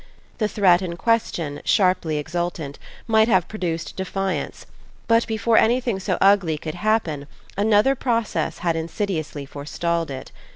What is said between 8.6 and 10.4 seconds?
had insidiously forestalled it.